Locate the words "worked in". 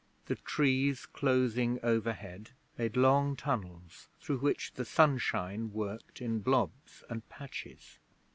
5.73-6.39